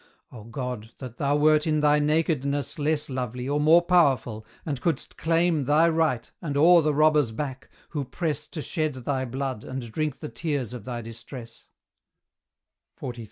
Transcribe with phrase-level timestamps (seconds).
[0.31, 0.89] Oh God!
[0.97, 5.87] that thou wert in thy nakedness Less lovely or more powerful, and couldst claim Thy
[5.89, 10.29] right, and awe the robbers back, who press To shed thy blood, and drink the
[10.29, 11.67] tears of thy distress;
[12.99, 13.19] XLIII.